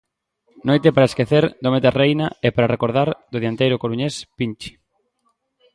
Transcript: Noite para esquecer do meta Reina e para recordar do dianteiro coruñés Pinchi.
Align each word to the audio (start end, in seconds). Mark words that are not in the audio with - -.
Noite 0.67 0.89
para 0.95 1.09
esquecer 1.11 1.43
do 1.63 1.69
meta 1.73 1.91
Reina 2.01 2.27
e 2.47 2.49
para 2.55 2.71
recordar 2.75 3.09
do 3.31 3.37
dianteiro 3.43 3.81
coruñés 3.83 4.13
Pinchi. 4.37 4.71